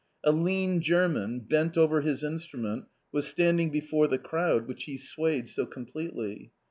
A 0.23 0.31
lean 0.31 0.81
German, 0.81 1.41
bent 1.41 1.77
over 1.77 2.01
his 2.01 2.23
instrument, 2.23 2.85
was 3.11 3.27
standing 3.27 3.69
be 3.69 3.81
fore 3.81 4.07
the 4.07 4.17
crowd 4.17 4.67
which 4.67 4.85
he 4.85 4.97
swayed 4.97 5.47
so 5.47 5.67
completely. 5.67 6.49